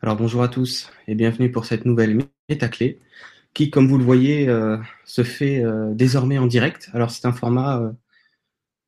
Alors 0.00 0.14
bonjour 0.14 0.44
à 0.44 0.48
tous 0.48 0.90
et 1.08 1.16
bienvenue 1.16 1.50
pour 1.50 1.64
cette 1.64 1.84
nouvelle 1.84 2.20
métaclé 2.48 3.00
qui, 3.52 3.68
comme 3.68 3.88
vous 3.88 3.98
le 3.98 4.04
voyez, 4.04 4.48
euh, 4.48 4.76
se 5.04 5.24
fait 5.24 5.64
euh, 5.64 5.92
désormais 5.92 6.38
en 6.38 6.46
direct. 6.46 6.88
Alors 6.92 7.10
c'est 7.10 7.26
un 7.26 7.32
format, 7.32 7.80
euh, 7.80 7.90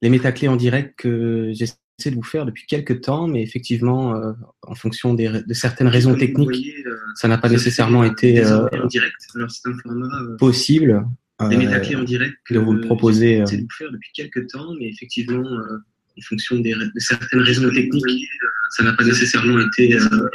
les 0.02 0.08
métaclés 0.08 0.46
en 0.46 0.54
direct 0.54 0.94
que 0.96 1.50
j'essaie 1.52 1.74
de 2.06 2.14
vous 2.14 2.22
faire 2.22 2.46
depuis 2.46 2.64
quelques 2.64 3.00
temps, 3.00 3.26
mais 3.26 3.42
effectivement, 3.42 4.14
en 4.62 4.74
fonction 4.76 5.12
des, 5.12 5.42
de 5.44 5.52
certaines 5.52 5.88
raisons 5.88 6.14
techniques, 6.14 6.46
voyez, 6.46 6.84
ça 7.16 7.26
n'a 7.26 7.38
pas 7.38 7.48
nécessairement 7.48 8.04
été 8.04 8.46
en 8.46 8.86
direct. 8.86 9.16
Alors 9.34 9.50
c'est 9.50 9.68
un 9.68 9.76
format 9.82 10.08
possible. 10.38 11.04
Les 11.50 11.56
métaclés 11.56 11.96
en 11.96 12.04
direct 12.04 12.34
que 12.44 12.54
de 12.54 12.60
vous 12.60 12.72
le 12.72 12.82
proposer. 12.82 13.38
J'essaie 13.40 13.56
de 13.56 13.62
vous 13.62 13.76
faire 13.76 13.90
depuis 13.90 14.10
quelques 14.14 14.46
temps, 14.46 14.74
mais 14.78 14.88
effectivement, 14.88 15.42
en 15.42 16.22
fonction 16.22 16.60
des, 16.60 16.74
de 16.74 17.00
certaines 17.00 17.40
raisons 17.40 17.68
techniques 17.68 18.28
ça 18.70 18.84
n'a 18.84 18.92
pas 18.92 19.04
nécessairement 19.04 19.58
été 19.60 19.94
euh, 19.94 20.28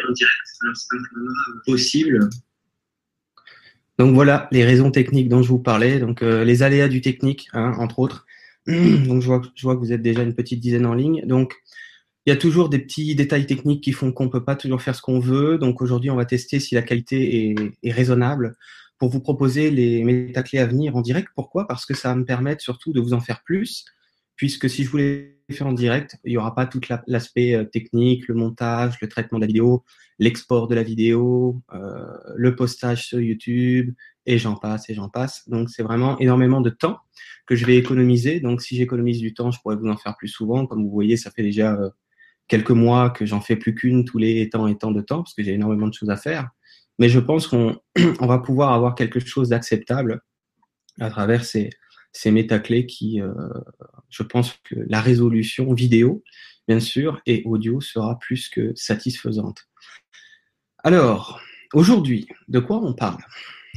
possible. 1.65 2.29
Donc 3.97 4.13
voilà 4.13 4.47
les 4.51 4.65
raisons 4.65 4.91
techniques 4.91 5.29
dont 5.29 5.41
je 5.41 5.47
vous 5.47 5.59
parlais, 5.59 5.99
donc 5.99 6.21
euh, 6.21 6.43
les 6.43 6.63
aléas 6.63 6.89
du 6.89 7.01
technique, 7.01 7.47
hein, 7.53 7.73
entre 7.79 7.99
autres. 7.99 8.25
Donc 8.67 9.21
je 9.21 9.27
vois, 9.27 9.39
que 9.39 9.79
vous 9.79 9.93
êtes 9.93 10.01
déjà 10.01 10.23
une 10.23 10.33
petite 10.33 10.59
dizaine 10.59 10.87
en 10.87 10.95
ligne. 10.95 11.23
Donc 11.27 11.53
il 12.25 12.31
y 12.31 12.33
a 12.33 12.35
toujours 12.35 12.67
des 12.69 12.79
petits 12.79 13.13
détails 13.13 13.45
techniques 13.45 13.83
qui 13.83 13.91
font 13.91 14.11
qu'on 14.11 14.27
peut 14.27 14.43
pas 14.43 14.55
toujours 14.55 14.81
faire 14.81 14.95
ce 14.95 15.03
qu'on 15.03 15.19
veut. 15.19 15.59
Donc 15.59 15.83
aujourd'hui, 15.83 16.09
on 16.09 16.15
va 16.15 16.25
tester 16.25 16.59
si 16.59 16.73
la 16.73 16.81
qualité 16.81 17.51
est, 17.51 17.55
est, 17.83 17.91
raisonnable 17.91 18.55
pour 18.97 19.09
vous 19.09 19.19
proposer 19.19 19.69
les 19.69 20.03
métaclés 20.03 20.57
à 20.57 20.65
venir 20.65 20.95
en 20.95 21.01
direct. 21.01 21.27
Pourquoi? 21.35 21.67
Parce 21.67 21.85
que 21.85 21.93
ça 21.93 22.09
va 22.09 22.15
me 22.15 22.25
permettre 22.25 22.63
surtout 22.63 22.91
de 22.91 22.99
vous 22.99 23.13
en 23.13 23.21
faire 23.21 23.43
plus, 23.43 23.85
puisque 24.35 24.67
si 24.67 24.83
je 24.83 24.89
voulais 24.89 25.34
faire 25.53 25.67
en 25.67 25.73
direct, 25.73 26.17
il 26.23 26.31
n'y 26.31 26.37
aura 26.37 26.55
pas 26.55 26.65
tout 26.65 26.81
l'aspect 27.07 27.55
euh, 27.55 27.65
technique, 27.65 28.27
le 28.27 28.35
montage, 28.35 28.95
le 29.01 29.07
traitement 29.07 29.37
de 29.37 29.43
la 29.43 29.47
vidéo, 29.47 29.83
l'export 30.17 30.67
de 30.67 30.75
la 30.75 30.83
vidéo, 30.83 31.61
euh, 31.73 32.17
le 32.35 32.55
postage 32.55 33.05
sur 33.05 33.19
YouTube, 33.19 33.93
et 34.25 34.37
j'en 34.37 34.55
passe, 34.55 34.89
et 34.89 34.95
j'en 34.95 35.09
passe. 35.09 35.47
Donc 35.47 35.69
c'est 35.69 35.83
vraiment 35.83 36.17
énormément 36.19 36.61
de 36.61 36.69
temps 36.71 36.99
que 37.45 37.55
je 37.55 37.65
vais 37.65 37.77
économiser. 37.77 38.39
Donc 38.39 38.61
si 38.61 38.75
j'économise 38.75 39.19
du 39.19 39.33
temps, 39.33 39.51
je 39.51 39.59
pourrais 39.61 39.75
vous 39.75 39.87
en 39.87 39.97
faire 39.97 40.15
plus 40.17 40.29
souvent. 40.29 40.65
Comme 40.65 40.83
vous 40.83 40.91
voyez, 40.91 41.17
ça 41.17 41.29
fait 41.29 41.43
déjà 41.43 41.73
euh, 41.73 41.89
quelques 42.47 42.71
mois 42.71 43.11
que 43.11 43.25
j'en 43.25 43.41
fais 43.41 43.55
plus 43.55 43.75
qu'une 43.75 44.03
tous 44.05 44.17
les 44.17 44.49
temps 44.49 44.67
et 44.67 44.77
temps 44.77 44.91
de 44.91 45.01
temps, 45.01 45.21
parce 45.21 45.33
que 45.33 45.43
j'ai 45.43 45.53
énormément 45.53 45.87
de 45.87 45.93
choses 45.93 46.09
à 46.09 46.17
faire. 46.17 46.49
Mais 46.97 47.09
je 47.09 47.19
pense 47.19 47.47
qu'on 47.47 47.77
on 48.19 48.25
va 48.25 48.39
pouvoir 48.39 48.73
avoir 48.73 48.95
quelque 48.95 49.19
chose 49.19 49.49
d'acceptable 49.49 50.21
à 50.99 51.09
travers 51.09 51.43
ces, 51.43 51.69
ces 52.15 52.31
métaclés 52.31 52.85
qui, 52.85 53.21
euh, 53.21 53.33
je 54.09 54.23
pense 54.23 54.53
que 54.63 54.75
la 54.87 55.01
résolution 55.01 55.73
vidéo, 55.73 56.23
bien 56.65 56.79
sûr, 56.79 57.21
et 57.25 57.43
audio 57.45 57.81
sera 57.81 58.17
plus 58.19 58.47
que 58.47 58.73
satisfaisante. 58.73 59.67
Alors, 60.81 61.41
aujourd'hui, 61.73 62.25
de 62.47 62.59
quoi 62.59 62.77
on 62.77 62.93
parle? 62.93 63.21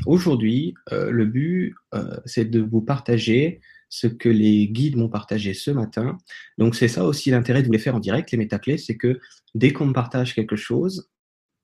Aujourd'hui, 0.06 0.75
euh, 0.92 1.11
le 1.11 1.27
but, 1.27 1.75
euh, 1.94 2.16
c'est 2.27 2.44
de 2.44 2.61
vous 2.61 2.81
partager 2.81 3.61
ce 3.89 4.06
que 4.06 4.28
les 4.28 4.69
guides 4.69 4.97
m'ont 4.97 5.09
partagé 5.09 5.53
ce 5.53 5.72
matin. 5.72 6.16
Donc, 6.59 6.77
c'est 6.77 6.86
ça 6.86 7.05
aussi 7.05 7.31
l'intérêt 7.31 7.62
de 7.62 7.66
vous 7.66 7.72
les 7.72 7.81
faire 7.81 7.97
en 7.97 8.00
direct, 8.00 8.31
les 8.31 8.39
métaclés, 8.39 8.78
c'est 8.78 8.97
que 8.97 9.19
dès 9.56 9.72
qu'on 9.72 9.86
me 9.86 9.92
partage 9.92 10.36
quelque 10.36 10.55
chose, 10.55 11.11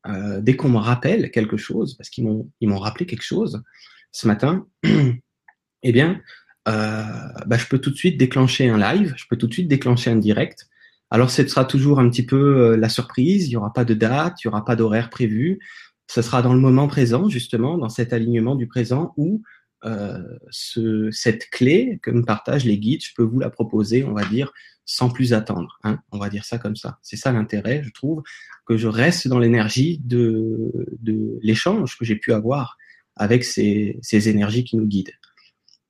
euh, 0.08 0.40
dès 0.40 0.56
qu'on 0.56 0.70
me 0.70 0.78
rappelle 0.78 1.30
quelque 1.30 1.56
chose, 1.56 1.96
parce 1.96 2.10
qu'ils 2.10 2.24
m'ont 2.24 2.50
m'ont 2.60 2.78
rappelé 2.80 3.06
quelque 3.06 3.22
chose 3.22 3.62
ce 4.10 4.26
matin, 4.26 4.66
eh 5.84 5.92
bien, 5.92 6.20
bah, 6.66 7.56
je 7.56 7.66
peux 7.66 7.78
tout 7.78 7.90
de 7.90 7.96
suite 7.96 8.18
déclencher 8.18 8.68
un 8.68 8.78
live, 8.78 9.14
je 9.16 9.24
peux 9.28 9.36
tout 9.36 9.46
de 9.46 9.52
suite 9.52 9.68
déclencher 9.68 10.10
un 10.10 10.16
direct. 10.16 10.68
Alors, 11.10 11.30
ce 11.30 11.46
sera 11.46 11.64
toujours 11.64 12.00
un 12.00 12.08
petit 12.10 12.26
peu 12.26 12.72
euh, 12.72 12.76
la 12.76 12.88
surprise. 12.88 13.46
Il 13.46 13.50
n'y 13.50 13.56
aura 13.56 13.72
pas 13.72 13.84
de 13.84 13.94
date, 13.94 14.42
il 14.42 14.48
n'y 14.48 14.52
aura 14.52 14.64
pas 14.64 14.74
d'horaire 14.74 15.10
prévu. 15.10 15.60
Ce 16.08 16.22
sera 16.22 16.42
dans 16.42 16.54
le 16.54 16.58
moment 16.58 16.88
présent, 16.88 17.28
justement, 17.28 17.78
dans 17.78 17.88
cet 17.88 18.12
alignement 18.12 18.56
du 18.56 18.66
présent 18.66 19.14
où 19.16 19.42
euh, 19.84 20.18
ce, 20.50 21.10
cette 21.12 21.50
clé 21.50 22.00
que 22.02 22.10
me 22.10 22.24
partagent 22.24 22.64
les 22.64 22.78
guides, 22.78 23.04
je 23.04 23.12
peux 23.14 23.22
vous 23.22 23.38
la 23.38 23.48
proposer, 23.48 24.02
on 24.02 24.12
va 24.12 24.24
dire, 24.24 24.52
sans 24.86 25.08
plus 25.08 25.34
attendre. 25.34 25.78
Hein, 25.84 26.00
on 26.10 26.18
va 26.18 26.30
dire 26.30 26.44
ça 26.44 26.58
comme 26.58 26.74
ça. 26.74 26.98
C'est 27.00 27.16
ça 27.16 27.30
l'intérêt, 27.30 27.82
je 27.84 27.90
trouve, 27.90 28.24
que 28.66 28.76
je 28.76 28.88
reste 28.88 29.28
dans 29.28 29.38
l'énergie 29.38 30.00
de, 30.04 30.72
de 30.98 31.38
l'échange 31.42 31.96
que 31.96 32.04
j'ai 32.04 32.16
pu 32.16 32.32
avoir 32.32 32.76
avec 33.14 33.44
ces, 33.44 34.00
ces 34.02 34.28
énergies 34.28 34.64
qui 34.64 34.76
nous 34.76 34.86
guident. 34.86 35.14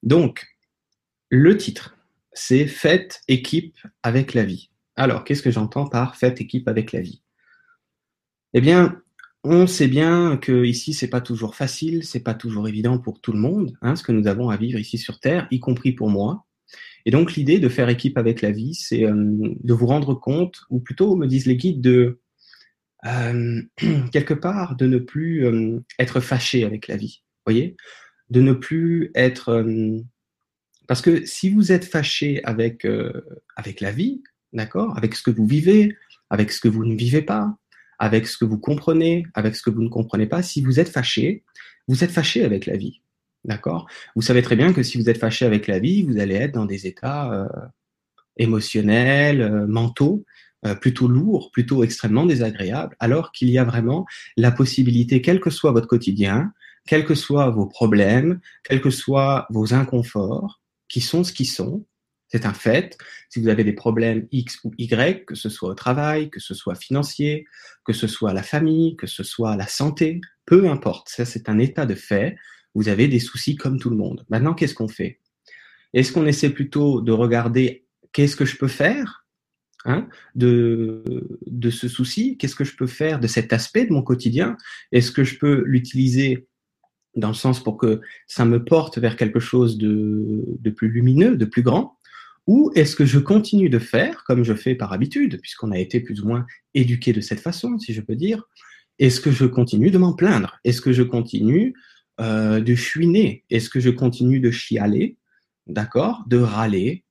Donc, 0.03 0.53
le 1.34 1.56
titre, 1.56 1.97
c'est 2.33 2.67
Faites 2.67 3.22
équipe 3.28 3.77
avec 4.03 4.34
la 4.34 4.45
vie. 4.45 4.71
Alors, 4.97 5.25
qu'est-ce 5.25 5.43
que 5.43 5.50
j'entends 5.50 5.87
par 5.87 6.17
Faites 6.17 6.41
équipe 6.41 6.69
avec 6.69 6.93
la 6.93 7.00
vie 7.00 7.22
Eh 8.53 8.61
bien, 8.61 9.00
on 9.43 9.67
sait 9.67 9.89
bien 9.89 10.37
que 10.37 10.65
ici 10.65 10.95
c'est 10.95 11.09
pas 11.09 11.21
toujours 11.21 11.55
facile, 11.55 12.05
c'est 12.05 12.22
pas 12.22 12.34
toujours 12.34 12.69
évident 12.69 12.99
pour 12.99 13.21
tout 13.21 13.33
le 13.33 13.39
monde, 13.39 13.77
hein, 13.83 13.97
ce 13.97 14.03
que 14.03 14.12
nous 14.12 14.27
avons 14.27 14.49
à 14.49 14.56
vivre 14.56 14.78
ici 14.78 14.97
sur 14.97 15.21
Terre, 15.21 15.47
y 15.50 15.61
compris 15.61 15.93
pour 15.93 16.09
moi. 16.09 16.47
Et 17.05 17.11
donc 17.11 17.34
l'idée 17.34 17.59
de 17.59 17.69
faire 17.69 17.91
équipe 17.91 18.16
avec 18.16 18.41
la 18.41 18.51
vie, 18.51 18.75
c'est 18.75 19.05
euh, 19.05 19.12
de 19.15 19.75
vous 19.75 19.87
rendre 19.87 20.15
compte, 20.15 20.62
ou 20.71 20.81
plutôt 20.81 21.16
me 21.16 21.27
disent 21.27 21.47
les 21.47 21.56
guides, 21.56 21.83
de 21.83 22.21
euh, 23.05 23.61
quelque 24.12 24.34
part 24.34 24.77
de 24.77 24.87
ne 24.87 24.99
plus 24.99 25.45
euh, 25.45 25.81
être 25.99 26.21
fâché 26.21 26.65
avec 26.65 26.89
la 26.89 26.97
vie, 26.97 27.22
voyez, 27.45 27.77
de 28.31 28.41
ne 28.41 28.53
plus 28.55 29.11
être 29.15 29.62
parce 30.87 31.03
que 31.03 31.25
si 31.27 31.50
vous 31.50 31.72
êtes 31.72 31.84
fâché 31.84 32.43
avec, 32.45 32.84
euh, 32.84 33.22
avec 33.56 33.81
la 33.81 33.91
vie, 33.91 34.22
d'accord, 34.53 34.97
avec 34.97 35.15
ce 35.15 35.22
que 35.22 35.31
vous 35.31 35.47
vivez, 35.47 35.97
avec 36.31 36.53
ce 36.53 36.61
que 36.61 36.69
vous 36.69 36.84
ne 36.84 36.95
vivez 36.95 37.22
pas, 37.22 37.56
avec 37.99 38.27
ce 38.27 38.37
que 38.37 38.45
vous 38.45 38.59
comprenez, 38.59 39.25
avec 39.34 39.56
ce 39.56 39.62
que 39.62 39.71
vous 39.71 39.83
ne 39.83 39.89
comprenez 39.89 40.27
pas, 40.27 40.43
si 40.43 40.62
vous 40.62 40.81
êtes 40.81 40.89
fâché, 40.89 41.45
vous 41.89 42.05
êtes 42.05 42.11
fâché 42.11 42.45
avec 42.45 42.67
la 42.67 42.77
vie, 42.77 43.03
d'accord? 43.45 43.87
Vous 44.17 44.22
savez 44.22 44.43
très 44.43 44.56
bien 44.56 44.72
que 44.72 44.83
si 44.83 44.99
vous 44.99 45.09
êtes 45.09 45.19
fâché 45.19 45.45
avec 45.45 45.67
la 45.67 45.78
vie, 45.78 46.03
vous 46.03 46.19
allez 46.19 46.34
être 46.34 46.55
dans 46.55 46.65
des 46.65 46.87
états 46.87 47.33
euh, 47.33 47.49
émotionnels, 48.37 49.43
euh, 49.43 49.66
mentaux, 49.66 50.25
euh, 50.66 50.75
plutôt 50.75 51.09
lourds, 51.09 51.51
plutôt 51.53 51.84
extrêmement 51.84 52.27
désagréables, 52.27 52.97
alors 52.99 53.33
qu'il 53.33 53.51
y 53.51 53.59
a 53.59 53.65
vraiment 53.65 54.06
la 54.37 54.51
possibilité, 54.51 55.21
quel 55.21 55.41
que 55.41 55.51
soit 55.51 55.72
votre 55.72 55.89
quotidien, 55.89 56.53
quels 56.87 57.05
que 57.05 57.15
soient 57.15 57.51
vos 57.51 57.66
problèmes, 57.66 58.41
quels 58.65 58.81
que 58.81 58.91
soient 58.91 59.47
vos 59.51 59.75
inconforts, 59.75 60.61
qui 60.89 61.00
sont 61.00 61.25
ce 61.25 61.33
qu'ils 61.33 61.49
sont. 61.49 61.87
C'est 62.28 62.47
un 62.47 62.53
fait. 62.53 62.99
Si 63.28 63.41
vous 63.41 63.49
avez 63.49 63.62
des 63.65 63.75
problèmes 63.75 64.27
X 64.33 64.59
ou 64.65 64.72
Y, 64.77 65.25
que 65.25 65.34
ce 65.34 65.49
soit 65.49 65.69
au 65.69 65.75
travail, 65.75 66.31
que 66.31 66.41
ce 66.41 66.55
soit 66.55 66.75
financier, 66.75 67.47
que 67.84 67.93
ce 67.93 68.06
soit 68.06 68.33
la 68.33 68.43
famille, 68.43 68.97
que 68.97 69.06
ce 69.06 69.22
soit 69.22 69.56
la 69.56 69.69
santé, 69.69 70.21
peu 70.47 70.69
importe. 70.69 71.09
Ça, 71.09 71.25
c'est 71.25 71.49
un 71.49 71.59
état 71.59 71.87
de 71.87 71.95
fait. 71.95 72.37
Vous 72.75 72.89
avez 72.89 73.06
des 73.06 73.21
soucis 73.21 73.56
comme 73.56 73.78
tout 73.78 73.91
le 73.91 73.97
monde. 73.97 74.25
Maintenant, 74.31 74.55
qu'est-ce 74.55 74.75
qu'on 74.75 74.89
fait? 74.89 75.21
Est-ce 75.93 76.12
qu'on 76.12 76.27
essaie 76.27 76.50
plutôt 76.50 77.01
de 77.01 77.12
regarder 77.12 77.87
qu'est-ce 78.12 78.37
que 78.37 78.45
je 78.45 78.56
peux 78.56 78.69
faire 78.69 79.27
hein, 79.84 80.09
de, 80.34 81.05
de 81.47 81.71
ce 81.71 81.89
souci? 81.89 82.37
Qu'est-ce 82.37 82.56
que 82.56 82.65
je 82.65 82.75
peux 82.75 82.89
faire 82.89 83.21
de 83.21 83.28
cet 83.28 83.53
aspect 83.53 83.87
de 83.87 83.93
mon 83.93 84.03
quotidien? 84.03 84.56
Est-ce 84.91 85.12
que 85.12 85.22
je 85.22 85.39
peux 85.39 85.62
l'utiliser 85.66 86.49
dans 87.17 87.29
le 87.29 87.35
sens 87.35 87.63
pour 87.63 87.77
que 87.77 88.01
ça 88.27 88.45
me 88.45 88.65
porte 88.65 88.99
vers 88.99 89.17
quelque 89.17 89.41
chose 89.41 89.79
de, 89.79 90.71
plus 90.77 90.89
lumineux, 90.89 91.37
de 91.37 91.45
plus 91.45 91.63
grand 91.63 91.99
Ou 92.47 92.73
est-ce 92.75 92.97
que 92.97 93.05
je 93.05 93.19
continue 93.19 93.69
de 93.69 93.79
faire 93.79 94.25
comme 94.25 94.45
je 94.45 94.55
fais 94.55 94.75
par 94.75 94.93
habitude, 94.93 95.41
puisqu'on 95.41 95.73
a 95.73 95.79
été 95.79 96.01
plus 96.01 96.21
ou 96.21 96.29
moins 96.29 96.47
éduqué 96.75 97.13
de 97.13 97.21
cette 97.21 97.41
façon, 97.41 97.79
si 97.79 97.93
je 97.93 98.01
peux 98.01 98.17
dire 98.17 98.45
Est-ce 98.99 99.21
que 99.21 99.31
je 99.31 99.47
continue 99.47 99.91
de 99.91 99.99
m'en 99.99 100.15
plaindre? 100.15 100.59
Est-ce 100.65 100.81
que 100.81 100.93
je 100.93 101.03
continue 101.03 101.75
euh, 102.21 102.61
de 102.61 102.75
chouiner? 102.75 103.45
Est-ce 103.51 103.71
que 103.71 103.81
je 103.81 103.91
continue 103.91 104.41
de 104.41 104.51
chialer? 104.51 105.17
D'accord? 105.67 106.25
De 106.27 106.39
râler? 106.39 107.05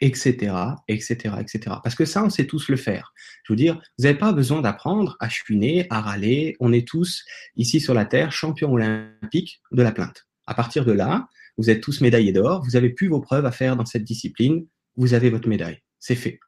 Etc., 0.00 0.54
etc., 0.88 1.34
etc. 1.40 1.76
Parce 1.82 1.94
que 1.94 2.04
ça, 2.04 2.24
on 2.24 2.30
sait 2.30 2.46
tous 2.46 2.68
le 2.68 2.76
faire. 2.76 3.12
Je 3.44 3.52
veux 3.52 3.56
dire, 3.56 3.80
vous 3.98 4.04
n'avez 4.04 4.18
pas 4.18 4.32
besoin 4.32 4.60
d'apprendre 4.60 5.16
à 5.20 5.28
chouiner, 5.28 5.86
à 5.90 6.00
râler. 6.00 6.56
On 6.60 6.72
est 6.72 6.86
tous, 6.86 7.24
ici 7.56 7.80
sur 7.80 7.94
la 7.94 8.04
Terre, 8.04 8.32
champions 8.32 8.72
olympiques 8.72 9.60
de 9.72 9.82
la 9.82 9.92
plainte. 9.92 10.26
À 10.46 10.54
partir 10.54 10.84
de 10.84 10.92
là, 10.92 11.28
vous 11.58 11.70
êtes 11.70 11.80
tous 11.80 12.00
médaillés 12.00 12.32
d'or, 12.32 12.62
vous 12.64 12.76
avez 12.76 12.90
plus 12.90 13.08
vos 13.08 13.20
preuves 13.20 13.46
à 13.46 13.52
faire 13.52 13.76
dans 13.76 13.84
cette 13.84 14.04
discipline, 14.04 14.66
vous 14.96 15.14
avez 15.14 15.30
votre 15.30 15.48
médaille. 15.48 15.78
C'est 15.98 16.14
fait. 16.14 16.40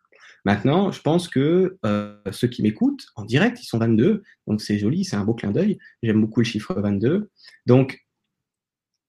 Maintenant, 0.44 0.90
je 0.90 1.00
pense 1.00 1.28
que 1.28 1.78
euh, 1.84 2.16
ceux 2.32 2.48
qui 2.48 2.62
m'écoutent 2.62 3.06
en 3.14 3.24
direct, 3.24 3.62
ils 3.62 3.66
sont 3.66 3.78
22, 3.78 4.22
donc 4.46 4.60
c'est 4.60 4.78
joli, 4.78 5.04
c'est 5.04 5.16
un 5.16 5.24
beau 5.24 5.34
clin 5.34 5.52
d'œil. 5.52 5.78
J'aime 6.02 6.20
beaucoup 6.20 6.40
le 6.40 6.44
chiffre 6.44 6.74
22. 6.74 7.30
Donc, 7.66 8.00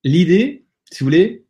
l'idée, 0.03 0.65
si 0.91 0.99
vous 0.99 1.05
voulez, 1.05 1.42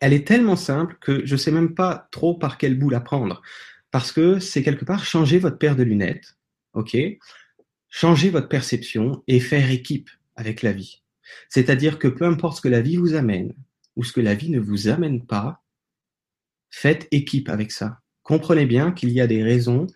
elle 0.00 0.12
est 0.12 0.26
tellement 0.26 0.56
simple 0.56 0.96
que 1.00 1.24
je 1.24 1.34
ne 1.34 1.38
sais 1.38 1.50
même 1.50 1.74
pas 1.74 2.08
trop 2.10 2.34
par 2.34 2.58
quel 2.58 2.78
bout 2.78 2.90
la 2.90 3.00
prendre. 3.00 3.42
Parce 3.90 4.12
que 4.12 4.38
c'est 4.38 4.62
quelque 4.62 4.84
part 4.84 5.04
changer 5.04 5.38
votre 5.38 5.58
paire 5.58 5.76
de 5.76 5.82
lunettes, 5.82 6.36
ok? 6.74 6.96
Changer 7.88 8.30
votre 8.30 8.48
perception 8.48 9.22
et 9.26 9.40
faire 9.40 9.70
équipe 9.70 10.10
avec 10.34 10.62
la 10.62 10.72
vie. 10.72 11.02
C'est-à-dire 11.48 11.98
que 11.98 12.08
peu 12.08 12.24
importe 12.24 12.58
ce 12.58 12.62
que 12.62 12.68
la 12.68 12.82
vie 12.82 12.96
vous 12.96 13.14
amène 13.14 13.54
ou 13.96 14.04
ce 14.04 14.12
que 14.12 14.20
la 14.20 14.34
vie 14.34 14.50
ne 14.50 14.60
vous 14.60 14.88
amène 14.88 15.24
pas, 15.24 15.62
faites 16.70 17.08
équipe 17.10 17.48
avec 17.48 17.72
ça. 17.72 18.00
Comprenez 18.22 18.66
bien 18.66 18.92
qu'il 18.92 19.10
y 19.10 19.20
a 19.20 19.26
des 19.26 19.42
raisons 19.42 19.86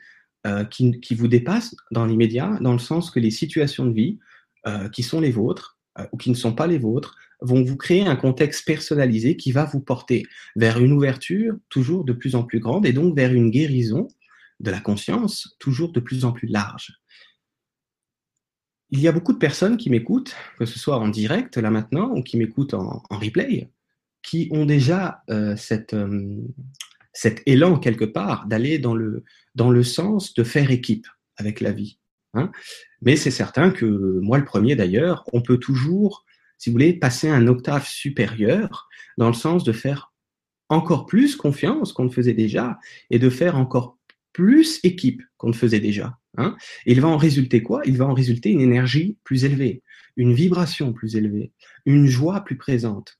euh, 0.46 0.64
qui, 0.64 1.14
vous 1.14 1.28
dépassent 1.28 1.76
dans 1.90 2.06
l'immédiat, 2.06 2.56
dans 2.60 2.72
le 2.72 2.78
sens 2.78 3.10
que 3.10 3.20
les 3.20 3.30
situations 3.30 3.84
de 3.84 3.92
vie 3.92 4.18
euh, 4.66 4.88
qui 4.88 5.02
sont 5.02 5.20
les 5.20 5.30
vôtres 5.30 5.78
euh, 5.98 6.06
ou 6.12 6.16
qui 6.16 6.30
ne 6.30 6.34
sont 6.34 6.54
pas 6.54 6.66
les 6.66 6.78
vôtres 6.78 7.16
vont 7.42 7.62
vous 7.62 7.76
créer 7.76 8.02
un 8.02 8.16
contexte 8.16 8.66
personnalisé 8.66 9.36
qui 9.36 9.52
va 9.52 9.64
vous 9.64 9.80
porter 9.80 10.26
vers 10.56 10.78
une 10.78 10.92
ouverture 10.92 11.56
toujours 11.68 12.04
de 12.04 12.12
plus 12.12 12.34
en 12.34 12.44
plus 12.44 12.60
grande 12.60 12.86
et 12.86 12.92
donc 12.92 13.16
vers 13.16 13.32
une 13.32 13.50
guérison 13.50 14.08
de 14.60 14.70
la 14.70 14.80
conscience 14.80 15.56
toujours 15.58 15.92
de 15.92 16.00
plus 16.00 16.24
en 16.24 16.32
plus 16.32 16.48
large. 16.48 17.00
Il 18.90 19.00
y 19.00 19.08
a 19.08 19.12
beaucoup 19.12 19.32
de 19.32 19.38
personnes 19.38 19.76
qui 19.76 19.88
m'écoutent, 19.88 20.34
que 20.58 20.66
ce 20.66 20.78
soit 20.78 20.98
en 20.98 21.08
direct 21.08 21.56
là 21.56 21.70
maintenant 21.70 22.10
ou 22.14 22.22
qui 22.22 22.36
m'écoutent 22.36 22.74
en, 22.74 23.02
replay, 23.10 23.70
qui 24.22 24.48
ont 24.50 24.66
déjà 24.66 25.22
euh, 25.30 25.56
euh, 25.92 26.36
cet 27.12 27.42
élan 27.46 27.78
quelque 27.78 28.04
part 28.04 28.46
d'aller 28.46 28.78
dans 28.78 28.94
le, 28.94 29.24
dans 29.54 29.70
le 29.70 29.82
sens 29.82 30.34
de 30.34 30.44
faire 30.44 30.70
équipe 30.70 31.06
avec 31.36 31.60
la 31.60 31.72
vie. 31.72 31.98
Hein. 32.34 32.50
Mais 33.02 33.16
c'est 33.16 33.30
certain 33.30 33.70
que 33.70 33.86
moi 33.86 34.38
le 34.38 34.44
premier 34.44 34.76
d'ailleurs, 34.76 35.24
on 35.32 35.40
peut 35.40 35.58
toujours, 35.58 36.24
si 36.60 36.68
vous 36.68 36.74
voulez, 36.74 36.92
passer 36.92 37.28
un 37.28 37.46
octave 37.46 37.86
supérieur 37.86 38.86
dans 39.16 39.28
le 39.28 39.34
sens 39.34 39.64
de 39.64 39.72
faire 39.72 40.12
encore 40.68 41.06
plus 41.06 41.34
confiance 41.34 41.94
qu'on 41.94 42.04
ne 42.04 42.10
faisait 42.10 42.34
déjà 42.34 42.78
et 43.08 43.18
de 43.18 43.30
faire 43.30 43.56
encore 43.56 43.96
plus 44.34 44.78
équipe 44.84 45.22
qu'on 45.38 45.48
ne 45.48 45.54
faisait 45.54 45.80
déjà. 45.80 46.18
Hein. 46.36 46.56
Et 46.84 46.92
il 46.92 47.00
va 47.00 47.08
en 47.08 47.16
résulter 47.16 47.62
quoi? 47.62 47.80
Il 47.86 47.96
va 47.96 48.04
en 48.04 48.12
résulter 48.12 48.50
une 48.50 48.60
énergie 48.60 49.16
plus 49.24 49.46
élevée, 49.46 49.82
une 50.16 50.34
vibration 50.34 50.92
plus 50.92 51.16
élevée, 51.16 51.52
une 51.86 52.06
joie 52.06 52.42
plus 52.42 52.58
présente. 52.58 53.18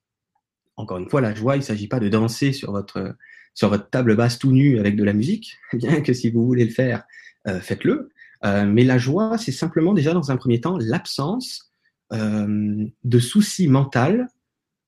Encore 0.77 0.99
une 0.99 1.09
fois, 1.09 1.23
la 1.23 1.35
joie, 1.35 1.57
il 1.57 1.61
ne 1.61 1.65
s'agit 1.65 1.89
pas 1.89 1.99
de 1.99 2.11
danser 2.11 2.53
sur 2.53 2.73
votre, 2.73 3.17
sur 3.55 3.71
votre 3.71 3.89
table 3.89 4.17
basse 4.17 4.39
tout 4.39 4.53
nu 4.53 4.79
avec 4.79 4.97
de 4.97 5.05
la 5.05 5.15
musique, 5.15 5.57
bien 5.73 6.03
que 6.03 6.13
si 6.13 6.31
vous 6.31 6.45
voulez 6.45 6.67
le 6.67 6.71
faire, 6.71 7.05
euh, 7.49 7.59
faites-le. 7.59 8.11
Euh, 8.45 8.67
mais 8.67 8.85
la 8.85 8.99
joie, 8.99 9.39
c'est 9.39 9.51
simplement 9.51 9.95
déjà 9.95 10.13
dans 10.13 10.31
un 10.31 10.37
premier 10.37 10.61
temps 10.61 10.77
l'absence 10.79 11.70
euh, 12.13 12.87
de 13.05 13.19
soucis 13.19 13.69
mental, 13.69 14.29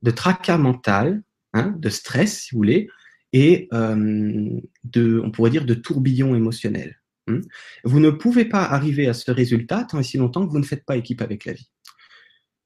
de 0.02 0.10
tracas 0.10 0.58
mental, 0.58 1.22
hein, 1.52 1.74
de 1.78 1.88
stress, 1.88 2.40
si 2.42 2.50
vous 2.52 2.58
voulez, 2.58 2.88
et 3.32 3.68
euh, 3.72 4.60
de, 4.84 5.20
on 5.24 5.30
pourrait 5.30 5.50
dire, 5.50 5.64
de 5.64 5.74
tourbillon 5.74 6.34
émotionnel. 6.34 7.00
Hein. 7.28 7.40
Vous 7.84 8.00
ne 8.00 8.10
pouvez 8.10 8.44
pas 8.44 8.64
arriver 8.64 9.08
à 9.08 9.14
ce 9.14 9.30
résultat 9.30 9.84
tant 9.84 10.00
et 10.00 10.02
si 10.02 10.18
longtemps 10.18 10.46
que 10.46 10.52
vous 10.52 10.58
ne 10.58 10.64
faites 10.64 10.84
pas 10.84 10.96
équipe 10.96 11.22
avec 11.22 11.44
la 11.44 11.52
vie. 11.52 11.70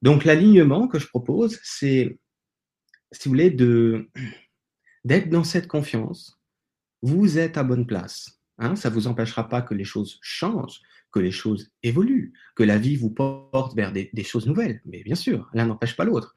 Donc 0.02 0.24
l'alignement 0.24 0.88
que 0.88 0.98
je 0.98 1.06
propose, 1.06 1.58
c'est, 1.62 2.18
si 3.12 3.28
vous 3.28 3.30
voulez, 3.30 3.50
de 3.50 4.08
d'être 5.04 5.30
dans 5.30 5.44
cette 5.44 5.68
confiance. 5.68 6.40
Vous 7.00 7.38
êtes 7.38 7.56
à 7.56 7.62
bonne 7.62 7.86
place. 7.86 8.40
Hein, 8.58 8.74
ça 8.74 8.90
ne 8.90 8.94
vous 8.94 9.06
empêchera 9.06 9.48
pas 9.48 9.62
que 9.62 9.74
les 9.74 9.84
choses 9.84 10.18
changent, 10.20 10.80
que 11.16 11.20
les 11.22 11.32
choses 11.32 11.70
évoluent, 11.82 12.34
que 12.56 12.62
la 12.62 12.76
vie 12.76 12.94
vous 12.94 13.08
porte 13.08 13.74
vers 13.74 13.90
des, 13.90 14.10
choses 14.22 14.46
nouvelles. 14.46 14.82
Mais 14.84 15.02
bien 15.02 15.14
sûr, 15.14 15.48
l'un 15.54 15.64
n'empêche 15.64 15.96
pas 15.96 16.04
l'autre. 16.04 16.34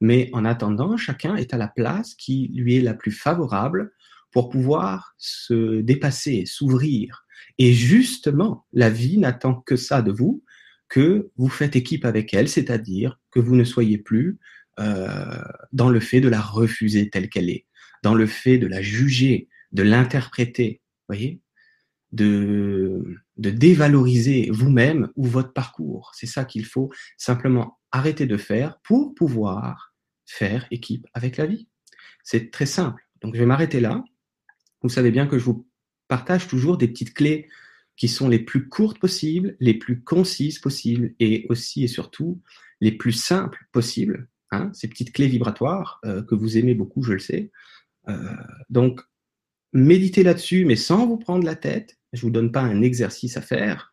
Mais 0.00 0.30
en 0.32 0.44
attendant, 0.44 0.96
chacun 0.96 1.34
est 1.34 1.52
à 1.52 1.56
la 1.56 1.66
place 1.66 2.14
qui 2.14 2.52
lui 2.54 2.76
est 2.76 2.82
la 2.82 2.94
plus 2.94 3.10
favorable 3.10 3.90
pour 4.30 4.48
pouvoir 4.48 5.16
se 5.18 5.80
dépasser, 5.80 6.44
s'ouvrir. 6.46 7.26
Et 7.58 7.72
justement, 7.72 8.64
la 8.72 8.90
vie 8.90 9.18
n'attend 9.18 9.54
que 9.54 9.74
ça 9.74 10.02
de 10.02 10.12
vous, 10.12 10.44
que 10.88 11.32
vous 11.36 11.48
faites 11.48 11.74
équipe 11.74 12.04
avec 12.04 12.32
elle, 12.32 12.48
c'est-à-dire 12.48 13.18
que 13.32 13.40
vous 13.40 13.56
ne 13.56 13.64
soyez 13.64 13.98
plus 13.98 14.38
euh, 14.78 15.42
dans 15.72 15.90
le 15.90 15.98
fait 15.98 16.20
de 16.20 16.28
la 16.28 16.40
refuser 16.40 17.10
telle 17.10 17.28
qu'elle 17.28 17.50
est, 17.50 17.66
dans 18.04 18.14
le 18.14 18.26
fait 18.26 18.58
de 18.58 18.68
la 18.68 18.82
juger, 18.82 19.48
de 19.72 19.82
l'interpréter, 19.82 20.80
voyez, 21.08 21.41
de, 22.12 23.02
de 23.36 23.50
dévaloriser 23.50 24.50
vous-même 24.52 25.08
ou 25.16 25.24
votre 25.24 25.52
parcours. 25.52 26.12
C'est 26.14 26.26
ça 26.26 26.44
qu'il 26.44 26.64
faut 26.64 26.90
simplement 27.16 27.78
arrêter 27.90 28.26
de 28.26 28.36
faire 28.36 28.78
pour 28.84 29.14
pouvoir 29.14 29.94
faire 30.26 30.66
équipe 30.70 31.06
avec 31.14 31.36
la 31.36 31.46
vie. 31.46 31.68
C'est 32.22 32.50
très 32.50 32.66
simple. 32.66 33.02
Donc 33.22 33.34
je 33.34 33.40
vais 33.40 33.46
m'arrêter 33.46 33.80
là. 33.80 34.04
Vous 34.82 34.88
savez 34.88 35.10
bien 35.10 35.26
que 35.26 35.38
je 35.38 35.44
vous 35.44 35.66
partage 36.08 36.48
toujours 36.48 36.76
des 36.76 36.88
petites 36.88 37.14
clés 37.14 37.48
qui 37.96 38.08
sont 38.08 38.28
les 38.28 38.38
plus 38.38 38.68
courtes 38.68 38.98
possibles, 38.98 39.56
les 39.60 39.74
plus 39.74 40.02
concises 40.02 40.58
possibles 40.58 41.14
et 41.20 41.46
aussi 41.48 41.84
et 41.84 41.88
surtout 41.88 42.42
les 42.80 42.92
plus 42.92 43.12
simples 43.12 43.66
possibles. 43.72 44.28
Hein, 44.50 44.70
ces 44.74 44.88
petites 44.88 45.12
clés 45.12 45.28
vibratoires 45.28 46.00
euh, 46.04 46.22
que 46.22 46.34
vous 46.34 46.58
aimez 46.58 46.74
beaucoup, 46.74 47.02
je 47.02 47.14
le 47.14 47.18
sais. 47.18 47.50
Euh, 48.08 48.36
donc 48.68 49.00
méditez 49.72 50.22
là-dessus, 50.22 50.64
mais 50.64 50.76
sans 50.76 51.06
vous 51.06 51.16
prendre 51.16 51.44
la 51.44 51.56
tête. 51.56 51.98
Je 52.12 52.22
vous 52.22 52.30
donne 52.30 52.52
pas 52.52 52.62
un 52.62 52.82
exercice 52.82 53.36
à 53.36 53.42
faire. 53.42 53.92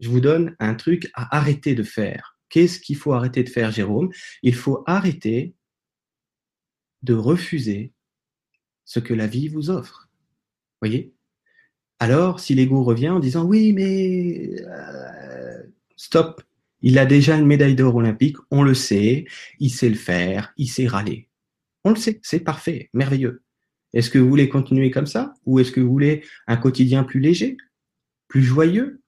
Je 0.00 0.08
vous 0.08 0.20
donne 0.20 0.56
un 0.58 0.74
truc 0.74 1.10
à 1.14 1.36
arrêter 1.36 1.74
de 1.74 1.82
faire. 1.82 2.38
Qu'est-ce 2.48 2.78
qu'il 2.78 2.96
faut 2.96 3.12
arrêter 3.12 3.42
de 3.42 3.48
faire, 3.48 3.70
Jérôme? 3.70 4.10
Il 4.42 4.54
faut 4.54 4.82
arrêter 4.86 5.54
de 7.02 7.14
refuser 7.14 7.92
ce 8.84 9.00
que 9.00 9.14
la 9.14 9.26
vie 9.26 9.48
vous 9.48 9.70
offre. 9.70 10.08
Voyez? 10.80 11.14
Alors, 12.00 12.40
si 12.40 12.54
l'ego 12.54 12.82
revient 12.82 13.10
en 13.10 13.20
disant 13.20 13.44
oui, 13.44 13.72
mais 13.72 14.60
euh, 14.62 15.62
stop, 15.96 16.42
il 16.82 16.98
a 16.98 17.06
déjà 17.06 17.36
une 17.36 17.46
médaille 17.46 17.76
d'or 17.76 17.94
olympique, 17.94 18.36
on 18.50 18.62
le 18.62 18.74
sait, 18.74 19.24
il 19.58 19.70
sait 19.70 19.88
le 19.88 19.94
faire, 19.94 20.52
il 20.56 20.68
sait 20.68 20.86
râler. 20.86 21.28
On 21.84 21.90
le 21.90 21.96
sait, 21.96 22.20
c'est 22.22 22.40
parfait, 22.40 22.90
merveilleux. 22.92 23.43
Est-ce 23.94 24.10
que 24.10 24.18
vous 24.18 24.28
voulez 24.28 24.48
continuer 24.48 24.90
comme 24.90 25.06
ça 25.06 25.34
ou 25.46 25.60
est-ce 25.60 25.72
que 25.72 25.80
vous 25.80 25.90
voulez 25.90 26.24
un 26.46 26.56
quotidien 26.56 27.04
plus 27.04 27.20
léger, 27.20 27.56
plus 28.28 28.42
joyeux? 28.42 29.00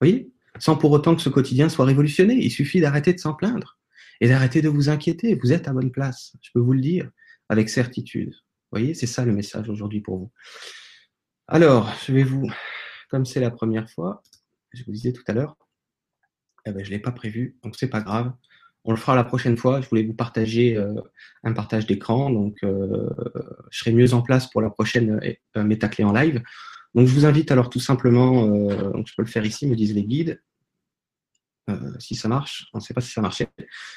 Voyez? 0.00 0.32
Sans 0.58 0.76
pour 0.76 0.92
autant 0.92 1.16
que 1.16 1.22
ce 1.22 1.28
quotidien 1.28 1.68
soit 1.68 1.84
révolutionné, 1.84 2.34
il 2.34 2.50
suffit 2.50 2.80
d'arrêter 2.80 3.12
de 3.12 3.18
s'en 3.18 3.34
plaindre 3.34 3.78
et 4.20 4.28
d'arrêter 4.28 4.62
de 4.62 4.68
vous 4.68 4.88
inquiéter. 4.88 5.34
Vous 5.34 5.52
êtes 5.52 5.66
à 5.66 5.72
bonne 5.72 5.90
place, 5.90 6.36
je 6.40 6.50
peux 6.54 6.60
vous 6.60 6.72
le 6.72 6.80
dire, 6.80 7.10
avec 7.48 7.68
certitude. 7.68 8.30
Vous 8.30 8.78
voyez, 8.78 8.94
c'est 8.94 9.06
ça 9.06 9.24
le 9.24 9.32
message 9.32 9.68
aujourd'hui 9.68 10.00
pour 10.00 10.18
vous. 10.18 10.32
Alors, 11.48 11.92
je 12.06 12.12
vais 12.12 12.22
vous, 12.22 12.48
comme 13.10 13.26
c'est 13.26 13.40
la 13.40 13.50
première 13.50 13.90
fois, 13.90 14.22
je 14.72 14.84
vous 14.84 14.92
disais 14.92 15.12
tout 15.12 15.24
à 15.26 15.32
l'heure, 15.32 15.56
eh 16.66 16.72
ben, 16.72 16.84
je 16.84 16.90
ne 16.90 16.94
l'ai 16.94 17.00
pas 17.00 17.12
prévu, 17.12 17.56
donc 17.62 17.76
c'est 17.76 17.88
pas 17.88 18.00
grave. 18.00 18.32
On 18.84 18.90
le 18.90 18.96
fera 18.96 19.16
la 19.16 19.24
prochaine 19.24 19.56
fois. 19.56 19.80
Je 19.80 19.88
voulais 19.88 20.04
vous 20.04 20.14
partager 20.14 20.76
euh, 20.76 20.94
un 21.42 21.52
partage 21.52 21.86
d'écran, 21.86 22.30
donc 22.30 22.56
euh, 22.64 23.08
je 23.70 23.78
serai 23.78 23.92
mieux 23.92 24.14
en 24.14 24.22
place 24.22 24.48
pour 24.50 24.60
la 24.60 24.70
prochaine 24.70 25.20
euh, 25.56 25.64
métaclé 25.64 26.04
en 26.04 26.12
live. 26.12 26.42
Donc 26.94 27.08
je 27.08 27.12
vous 27.12 27.26
invite 27.26 27.50
alors 27.50 27.70
tout 27.70 27.80
simplement, 27.80 28.46
donc 28.46 29.08
je 29.08 29.14
peux 29.16 29.22
le 29.22 29.28
faire 29.28 29.44
ici, 29.44 29.66
me 29.66 29.74
disent 29.74 29.94
les 29.94 30.04
guides, 30.04 30.40
euh, 31.70 31.92
si 31.98 32.14
ça 32.14 32.28
marche. 32.28 32.66
On 32.74 32.78
ne 32.78 32.82
sait 32.82 32.92
pas 32.92 33.00
si 33.00 33.10
ça 33.10 33.22
marchait. 33.22 33.48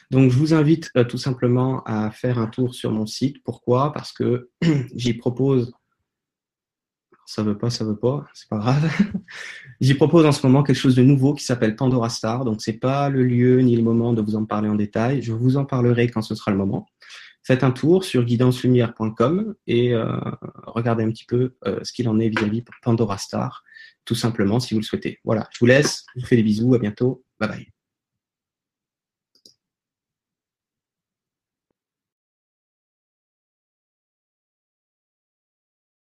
Donc, 0.09 0.31
je 0.31 0.37
vous 0.37 0.53
invite 0.53 0.89
euh, 0.95 1.03
tout 1.03 1.17
simplement 1.17 1.83
à 1.83 2.11
faire 2.11 2.39
un 2.39 2.47
tour 2.47 2.73
sur 2.73 2.91
mon 2.91 3.05
site. 3.05 3.43
Pourquoi? 3.43 3.91
Parce 3.91 4.13
que 4.13 4.49
j'y 4.95 5.13
propose. 5.13 5.73
Ça 7.29 7.43
veut 7.43 7.57
pas, 7.57 7.69
ça 7.69 7.83
veut 7.83 7.97
pas, 7.97 8.25
c'est 8.33 8.47
pas 8.47 8.57
grave. 8.57 8.89
j'y 9.81 9.95
propose 9.95 10.25
en 10.25 10.31
ce 10.31 10.47
moment 10.47 10.63
quelque 10.63 10.77
chose 10.77 10.95
de 10.95 11.03
nouveau 11.03 11.33
qui 11.33 11.43
s'appelle 11.43 11.75
Pandora 11.75 12.07
Star. 12.07 12.45
Donc, 12.45 12.61
c'est 12.61 12.79
pas 12.79 13.09
le 13.09 13.21
lieu 13.21 13.59
ni 13.59 13.75
le 13.75 13.83
moment 13.83 14.13
de 14.13 14.21
vous 14.21 14.37
en 14.37 14.45
parler 14.45 14.69
en 14.69 14.75
détail. 14.75 15.21
Je 15.21 15.33
vous 15.33 15.57
en 15.57 15.65
parlerai 15.65 16.09
quand 16.09 16.21
ce 16.21 16.35
sera 16.35 16.51
le 16.51 16.57
moment. 16.57 16.87
Faites 17.43 17.65
un 17.65 17.71
tour 17.71 18.05
sur 18.05 18.23
guidancelumière.com 18.23 19.55
et 19.67 19.93
euh, 19.93 20.17
regardez 20.67 21.03
un 21.03 21.11
petit 21.11 21.25
peu 21.25 21.55
ce 21.83 21.91
qu'il 21.91 22.07
en 22.07 22.17
est 22.19 22.29
vis-à-vis 22.29 22.61
-vis 22.61 22.65
Pandora 22.81 23.17
Star, 23.17 23.63
tout 24.05 24.15
simplement 24.15 24.61
si 24.61 24.73
vous 24.73 24.79
le 24.79 24.85
souhaitez. 24.85 25.19
Voilà, 25.25 25.49
je 25.51 25.59
vous 25.59 25.65
laisse, 25.65 26.05
je 26.15 26.21
vous 26.21 26.27
fais 26.27 26.37
des 26.37 26.43
bisous, 26.43 26.75
à 26.75 26.79
bientôt. 26.79 27.25
Bye 27.39 27.49
bye. 27.49 27.76